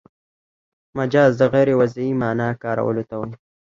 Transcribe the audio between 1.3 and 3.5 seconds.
د غیر وضعي مانا کارولو ته وايي.